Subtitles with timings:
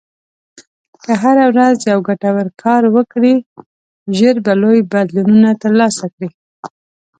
[1.03, 3.35] که هره ورځ یو ګټور کار وکړې،
[4.17, 6.29] ژر به لوی بدلونونه ترلاسه کړې.